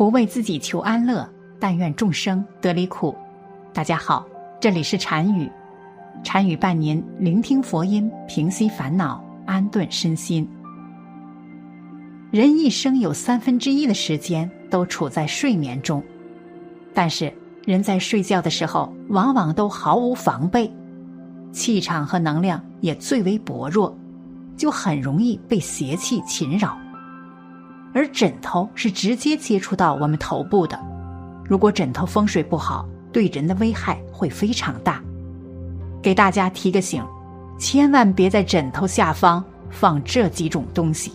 [0.00, 3.14] 不为自己求安乐，但愿众生得离苦。
[3.70, 4.26] 大家好，
[4.58, 5.46] 这里是禅语，
[6.24, 10.48] 禅语伴您聆听佛音，平息烦恼，安顿身心。
[12.30, 16.02] 人一生有三分之一的时间都处在睡眠中，
[16.94, 17.30] 但是
[17.66, 20.72] 人在睡觉的时候，往往都毫无防备，
[21.52, 23.94] 气场和能量也最为薄弱，
[24.56, 26.74] 就很容易被邪气侵扰。
[27.92, 30.78] 而枕头是直接接触到我们头部的，
[31.44, 35.02] 如果枕头风水不好，对人的危害会非常大。
[36.02, 37.04] 给大家提个醒，
[37.58, 41.12] 千万别在枕头下方放这几种东西，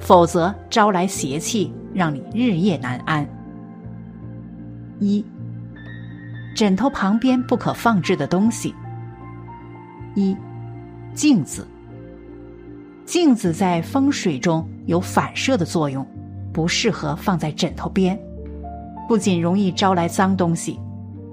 [0.00, 3.26] 否则招来邪气，让你日夜难安。
[4.98, 5.24] 一，
[6.56, 8.74] 枕头旁边不可放置的东西。
[10.14, 10.36] 一，
[11.14, 11.66] 镜子。
[13.04, 16.06] 镜子在风水中有反射的作用，
[16.52, 18.18] 不适合放在枕头边，
[19.06, 20.80] 不仅容易招来脏东西，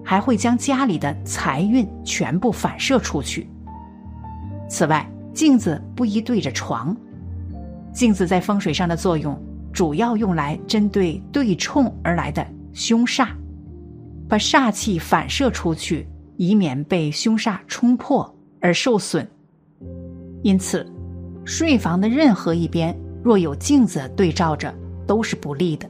[0.04, 3.50] 还会将家里的财运全部反射出去。
[4.70, 6.96] 此外，镜子不宜对着床。
[7.94, 9.42] 镜子在风水上的作用，
[9.72, 13.30] 主要用来针对对冲而来的凶煞，
[14.28, 19.26] 把煞气反射出去，以免被凶煞冲破而受损。
[20.44, 20.86] 因此。
[21.44, 24.74] 睡房的任何一边若有镜子对照着，
[25.08, 25.90] 都是不利的。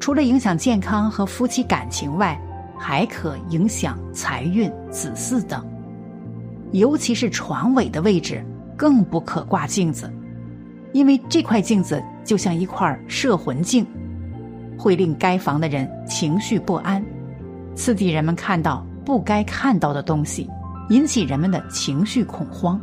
[0.00, 2.40] 除了影响健康和夫妻感情外，
[2.78, 5.64] 还可影响财运、子嗣等。
[6.72, 8.44] 尤其是床尾的位置，
[8.76, 10.10] 更不可挂镜子，
[10.92, 13.86] 因为这块镜子就像一块摄魂镜，
[14.78, 17.04] 会令该房的人情绪不安，
[17.74, 20.48] 刺激人们看到不该看到的东西，
[20.90, 22.80] 引起人们的情绪恐慌。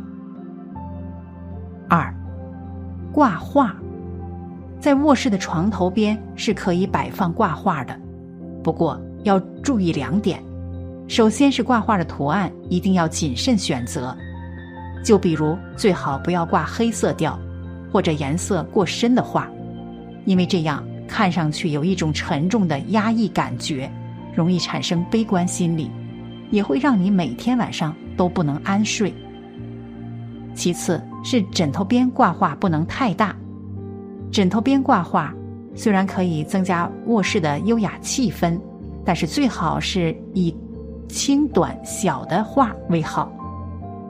[3.16, 3.74] 挂画，
[4.78, 7.98] 在卧室的床头边是可以摆放挂画的，
[8.62, 10.38] 不过要注意两点：
[11.08, 14.14] 首先是挂画的图案一定要谨慎选择，
[15.02, 17.40] 就比如最好不要挂黑色调
[17.90, 19.48] 或者颜色过深的画，
[20.26, 23.90] 因为这样看上去有一种沉重的压抑感觉，
[24.34, 25.90] 容易产生悲观心理，
[26.50, 29.10] 也会让你每天晚上都不能安睡。
[30.56, 33.36] 其次是枕头边挂画不能太大，
[34.32, 35.32] 枕头边挂画
[35.74, 38.58] 虽然可以增加卧室的优雅气氛，
[39.04, 40.56] 但是最好是以
[41.08, 43.30] 轻短小的画为好，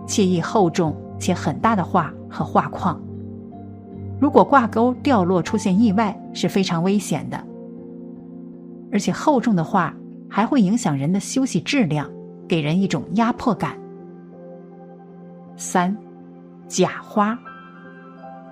[0.06, 2.98] 切宜厚重且很大的画和画框。
[4.20, 7.44] 如果挂钩掉落出现意外是非常危险的，
[8.92, 9.92] 而且厚重的画
[10.30, 12.08] 还会影响人的休息质量，
[12.48, 13.76] 给人一种压迫感。
[15.56, 15.94] 三。
[16.68, 17.38] 假花，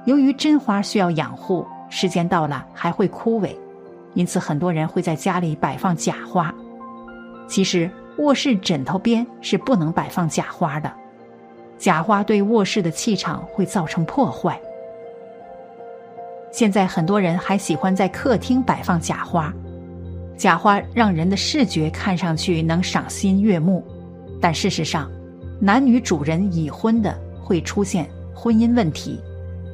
[0.04, 3.50] 由于真花需要养护，时间到了还会枯萎，
[4.14, 6.54] 因此很多人会在家里摆放假花。
[7.48, 10.92] 其实卧室枕头边是不能摆放假花的，
[11.76, 14.60] 假花对卧室的气场会造成破坏。
[16.52, 19.52] 现在很多人还喜欢在客厅摆放假花，
[20.36, 23.84] 假花让人的视觉看上去能赏心悦目，
[24.40, 25.10] 但事实上，
[25.60, 27.23] 男女主人已婚的。
[27.44, 29.20] 会出现婚姻问题，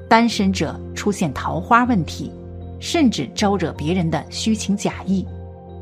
[0.08, 2.32] 单身者出现桃花问题，
[2.80, 5.24] 甚至招惹别人的虚情假意，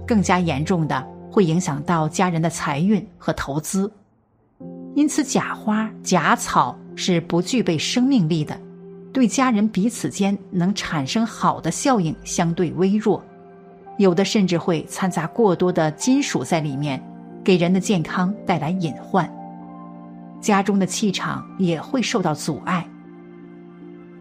[0.06, 3.90] 更加严重的会影响到家人的财运和投资。
[4.94, 8.60] 因此，假花、假草是不具备生命力的，
[9.12, 13.22] 对家人彼此间能产生好的效应相对微弱，
[13.96, 17.02] 有的甚至会掺杂过多的金属在里面，
[17.42, 19.37] 给人的健康带来隐患。
[20.40, 22.86] 家中的气场也会受到阻碍。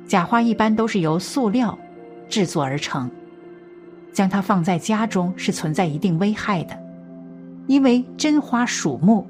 [0.08, 1.78] 假花一般都是由塑料
[2.30, 3.10] 制作而成，
[4.12, 6.78] 将它放在家中是存在一定危害的，
[7.68, 9.28] 因为真花属木，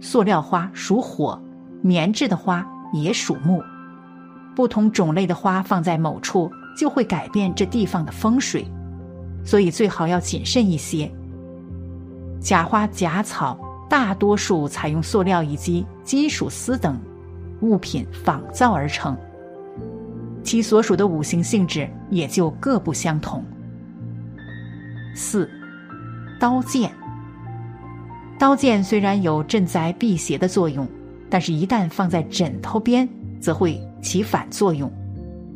[0.00, 1.40] 塑料花属火，
[1.80, 3.62] 棉质的花也属木，
[4.54, 8.64] 不同种类的花放在某处就会改变这地方的风水，
[9.44, 11.10] 所以最好要谨慎一些。
[12.40, 13.58] 假花、假草。
[13.92, 16.98] 大多数采用塑料以及金属丝等
[17.60, 19.14] 物品仿造而成，
[20.42, 23.44] 其所属的五行性质也就各不相同。
[25.14, 25.46] 四，
[26.40, 26.90] 刀剑。
[28.38, 30.88] 刀剑虽然有镇宅辟邪的作用，
[31.28, 33.06] 但是一旦放在枕头边，
[33.42, 34.90] 则会起反作用。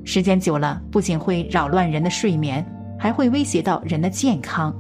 [0.04, 2.62] 时间久了，不仅会扰乱人的睡眠，
[2.98, 4.76] 还会威胁到人的健康，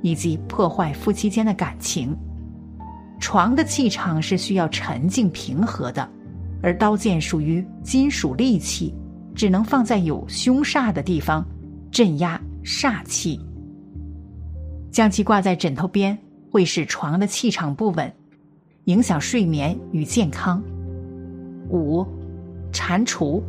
[0.00, 2.16] 以及破坏夫妻间的感情。
[3.20, 6.08] 床的气场是需要沉静平和的，
[6.62, 8.92] 而刀剑属于金属利器，
[9.34, 11.46] 只能放在有凶煞的地方，
[11.92, 13.38] 镇压煞气。
[14.90, 16.18] 将其挂在枕头边
[16.50, 18.12] 会使床的气场不稳，
[18.84, 20.60] 影响睡眠与健康。
[21.68, 22.04] 五，
[22.72, 23.40] 蟾蜍，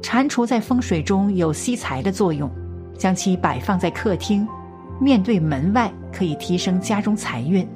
[0.00, 2.48] 蟾蜍在风水中有吸财的作用，
[2.96, 4.46] 将其摆放在客厅，
[5.00, 7.66] 面对门外可以提升家中财运。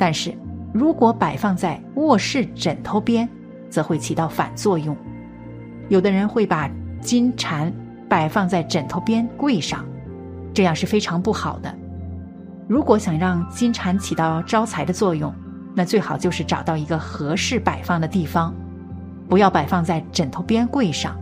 [0.00, 0.34] 但是
[0.72, 3.28] 如果摆放在卧室枕头边，
[3.68, 4.96] 则会起到反作用。
[5.90, 6.70] 有的人会把
[7.02, 7.70] 金蟾
[8.08, 9.84] 摆放在枕头边柜上，
[10.54, 11.70] 这样是非常不好的。
[12.66, 15.30] 如果想让金蟾起到招财的作用，
[15.74, 18.54] 那最好就是找到一个合适摆放的地方，
[19.28, 21.14] 不要摆放在枕头边柜上，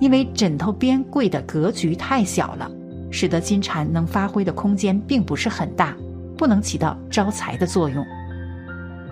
[0.00, 2.68] 因为枕头边柜的格局太小了，
[3.12, 5.94] 使得金蟾能发挥的空间并不是很大，
[6.36, 8.04] 不能起到招财的作用。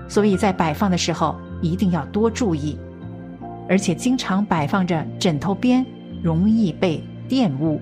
[0.08, 2.78] 所以在摆放的时候一定要多注意。
[3.68, 5.84] 而且经常摆放着枕头边，
[6.22, 7.80] 容易被玷污。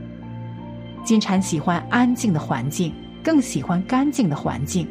[1.05, 2.95] 金蝉喜欢安静的环境，
[3.25, 4.87] 更喜欢干净的环境。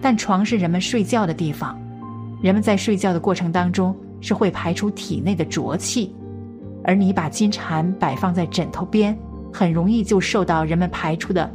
[0.00, 1.78] 但床是人们睡觉的地方，
[2.40, 6.14] 人们在睡觉的过程当中是会排出体内的浊气，
[6.82, 9.14] 而你把金蝉摆放在枕头边，
[9.52, 11.48] 很容易就受到人们排出的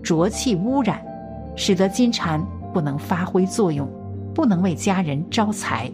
[0.00, 1.02] 浊气污染，
[1.54, 3.88] 使得金蝉不能发挥作用，
[4.34, 5.90] 不能为家人招财。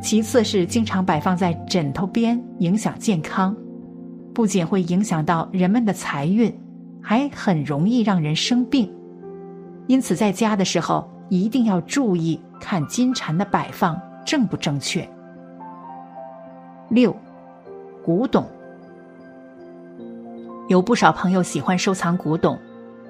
[0.00, 3.56] 其次是经常摆放在枕头边，影响健康，
[4.32, 6.52] 不仅会影响到人们的财运，
[7.02, 8.92] 还很容易让人生病。
[9.88, 15.08] 因此，在家的时候一定要注意看金蝉的摆放正不正确。
[16.90, 17.14] 六，
[18.04, 18.46] 古董，
[20.68, 22.58] 有不少朋友喜欢收藏古董，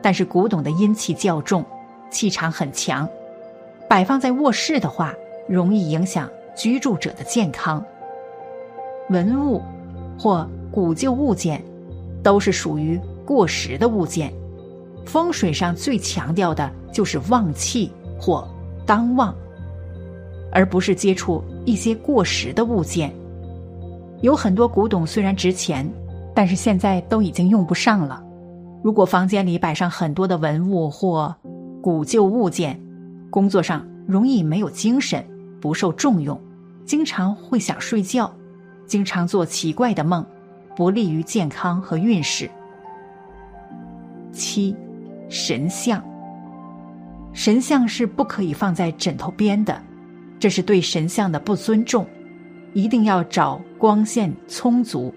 [0.03, 1.65] 但是古董的阴气较重，
[2.11, 3.09] 气场很强，
[3.89, 5.15] 摆放在卧室的话，
[5.49, 6.29] 容易影响。
[6.57, 7.81] 居住者的健康，
[9.11, 9.63] 文物
[10.19, 11.63] 或古旧物件，
[12.21, 14.35] 都是属于过时的物件。
[15.07, 18.45] 风水上最强调的就是旺气或
[18.85, 19.33] 当旺，
[20.51, 23.15] 而不是接触一些过时的物件。
[24.21, 25.89] 有很多古董虽然值钱，
[26.35, 28.21] 但是现在都已经用不上了。
[28.83, 31.35] 如果房间里摆上很多的文物或
[31.83, 32.81] 古旧物件，
[33.31, 35.25] 工作上容易没有精神，
[35.61, 36.41] 不受重用。
[36.85, 38.33] 经常会想睡觉，
[38.87, 40.25] 经常做奇怪的梦，
[40.75, 42.51] 不利于健康和运势。
[44.33, 44.75] 七，
[45.29, 46.03] 神像，
[47.33, 49.79] 神像是不可以放在枕头边的，
[50.39, 52.07] 这是对神像的不尊重。
[52.75, 55.13] 一定要找光线充足、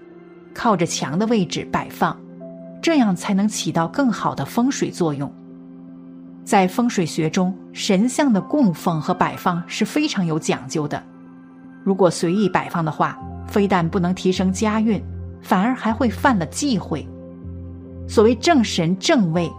[0.52, 2.18] 靠着墙的位置摆放，
[2.82, 5.32] 这样才能起到更好的风水作用。
[6.44, 11.00] 在风水学中，神像的供奉和摆放是非常有讲究的。
[11.84, 15.00] 如果随意摆放的话，非但不能提升家运，
[15.40, 17.06] 反而还会犯了忌讳。
[18.08, 19.50] 所谓正神正位，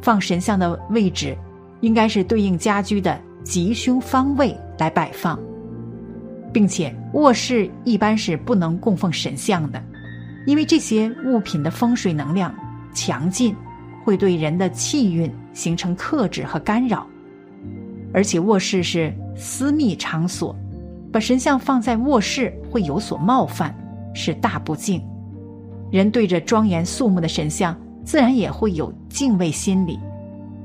[0.00, 1.36] 放神像的位置
[1.80, 5.38] 应该是对应家居的吉凶方位来摆放，
[6.50, 9.82] 并且卧室一般是不能供奉神像的，
[10.46, 12.54] 因为这些物品的风水能量
[12.92, 13.54] 强劲，
[14.04, 17.06] 会对人的气运形成克制和干扰。
[18.12, 20.54] 而且卧室是私密场所。
[21.12, 23.72] 把神像放在卧室会有所冒犯，
[24.16, 25.00] 是大不敬。
[25.92, 29.96] 人对着庄严肃穆的神像，自然也会有敬畏心理，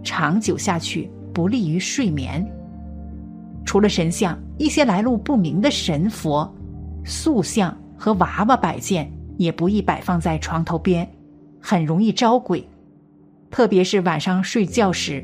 [0.04, 2.44] 长久下去不利于睡眠。
[3.64, 6.52] 除了神像，一些来路不明的神佛、
[7.06, 9.08] 塑像和娃娃摆件
[9.40, 11.10] 也不宜摆放在床头边，
[11.62, 12.68] 很容易招鬼。
[13.50, 15.24] 特别是晚上睡觉时，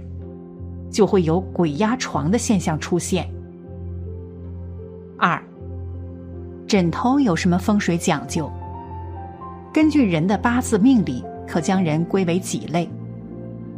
[0.89, 3.29] 就会有鬼压床的现象出现。
[5.17, 5.38] 二，
[6.65, 8.50] 枕头有什么风水讲究？
[9.74, 12.89] 根据人的八字命理，可将人归为几类，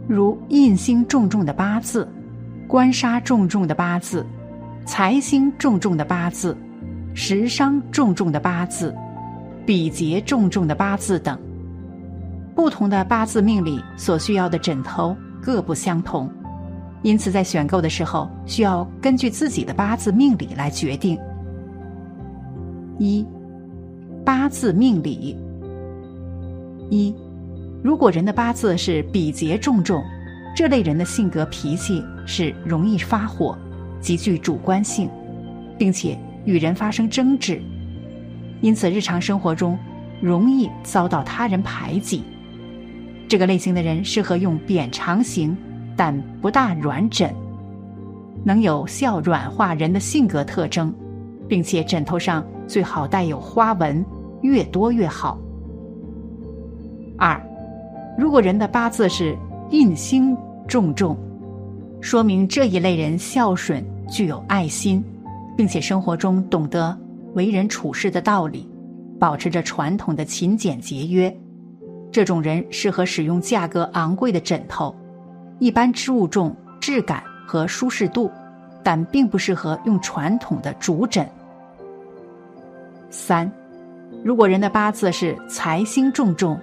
[0.08, 2.08] 如印星重重的八字、
[2.68, 4.24] 官杀重重的八字、
[4.86, 6.56] 财星重重的八字、
[7.16, 8.96] 食伤重重的八字、
[9.68, 11.38] 比劫重重的八字等。
[12.56, 16.32] 不同的八字命理所需要的枕头各不相同，
[17.04, 21.20] 因此在选购的时候，需要根据自己的八字命理来决定。
[22.98, 23.28] 一，
[24.24, 25.38] 八字命理。
[26.90, 27.14] 一，
[27.84, 30.02] 如果人的八字是比劫重重，
[30.56, 33.56] 这类人的性格脾气是容易发火，
[34.00, 35.10] 极具主观性，
[35.78, 37.62] 并且与人发生争执，
[38.62, 39.78] 因此日常生活中
[40.22, 42.24] 容易遭到他人排挤。
[43.28, 45.56] 这个类型的人适合用扁长形
[45.96, 47.34] 但不大软枕，
[48.44, 50.94] 能有效软化人的性格特征，
[51.48, 52.46] 并且枕头上。
[52.68, 54.06] 最好带有花纹，
[54.42, 55.40] 越多越好。
[57.18, 57.42] 二，
[58.18, 59.38] 如果人的八字是
[59.70, 60.36] 印星
[60.68, 61.18] 重重，
[62.02, 65.02] 说明这一类人孝顺、具有爱心，
[65.56, 66.94] 并且生活中懂得
[67.38, 68.68] 为人处事的道理，
[69.20, 71.32] 保持着传统的勤俭节约。
[72.12, 74.94] 这种人适合使用价格昂贵的枕头，
[75.60, 78.32] 一般注重质感和舒适度，
[78.84, 81.30] 但并不适合用传统的竹枕。
[83.12, 83.50] 三，
[84.24, 86.60] 如果人的八字是财星重重。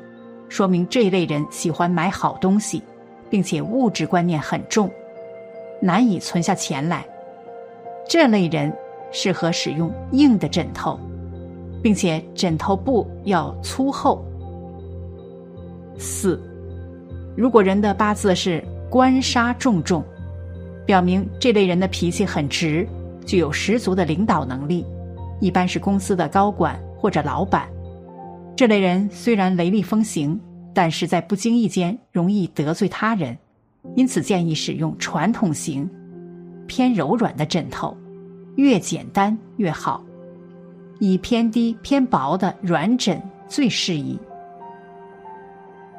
[0.48, 2.82] 说明这一类人喜欢买好东西，
[3.30, 4.90] 并且物质观念很重，
[5.80, 7.04] 难以存下钱来。
[8.08, 8.72] 这类人
[9.14, 10.98] 适合使用硬的枕头，
[11.80, 14.22] 并且枕头布要粗厚。
[15.96, 16.38] 四，
[17.36, 20.04] 如果人的八字是官杀重重，
[20.84, 22.86] 表明这类人的脾气很直，
[23.24, 24.84] 具有十足的领导能力，
[25.40, 27.68] 一般是公司的高管或者老板。
[28.56, 30.38] 这类人虽然雷厉风行，
[30.74, 33.38] 但是在不经意间容易得罪他人，
[33.94, 35.88] 因此建议使用传统型、
[36.66, 37.96] 偏柔软的枕头，
[38.56, 40.02] 越简单越好，
[40.98, 44.18] 以偏低偏薄的软枕最适宜。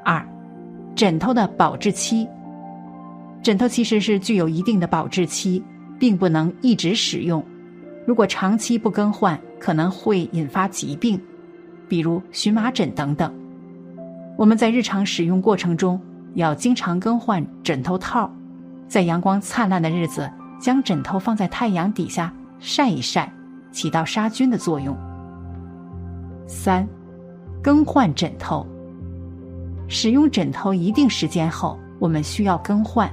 [0.03, 0.25] 二，
[0.95, 2.27] 枕头的保质期，
[3.41, 5.63] 枕头其实是具有一定的保质期，
[5.99, 7.43] 并不能一直使用，
[8.05, 11.19] 如果长期不更换，可能会引发疾病。
[11.87, 13.31] 比如荨麻疹等等，
[14.37, 15.99] 我们在日常使用过程中
[16.33, 18.31] 要经常更换枕头套，
[18.87, 20.27] 在阳光灿烂的日子，
[20.59, 23.31] 将枕头放在太阳底下晒一晒，
[23.71, 24.95] 起到杀菌的作用。
[26.47, 26.87] 三，
[27.61, 28.65] 更换枕头。
[29.87, 33.09] 使用枕头一定时间后，我们需要更换。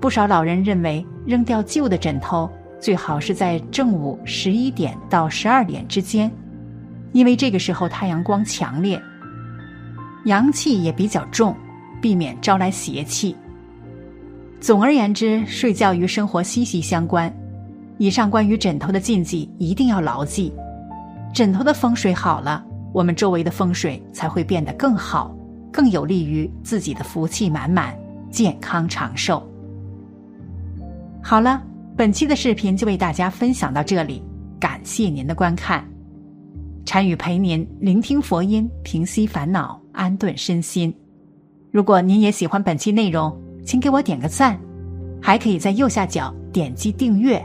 [0.00, 6.30] 不少老人认为，扔掉旧的枕头最好是在正午十一点到十二点之间。
[7.12, 9.00] 因为这个时候太阳光强烈，
[10.26, 11.56] 阳气也比较重，
[12.00, 13.34] 避免招来邪气。
[14.60, 17.32] 总而言之，睡觉与生活息息相关。
[17.98, 20.52] 以上关于枕头的禁忌一定要牢记。
[21.34, 25.36] 枕头的风水好了，我们周围的风水才会变得更好，
[25.72, 27.94] 更有利于自己的福气满满、
[28.30, 29.42] 健康长寿。
[31.22, 31.62] 好了，
[31.96, 34.22] 本期的视频就为大家分享到这里，
[34.60, 35.86] 感谢您的观看。
[36.84, 40.94] 禅语陪您聆听佛音，平息烦恼，安顿身心。
[41.72, 44.58] 如果您也喜欢本期内容，请给我点个赞，
[45.20, 47.44] 还可以在右下角点击订阅，